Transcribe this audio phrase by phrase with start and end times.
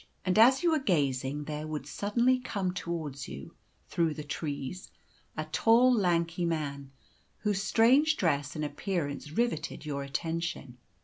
[0.25, 3.53] And as you were gazing, there would suddenly come towards you,
[3.87, 4.89] through the trees,
[5.37, 6.89] a tall, lanky man,
[7.41, 10.79] whose strange dress and appearance riveted your attention.